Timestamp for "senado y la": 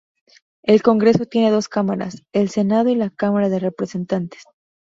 2.49-3.11